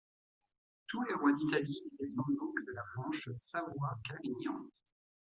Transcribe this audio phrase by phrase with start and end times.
[0.87, 4.65] Tous les rois d'Italie descendent donc de la branche Savoie-Carignan.